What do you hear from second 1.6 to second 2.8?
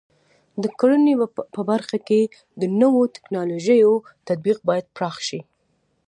برخه کې د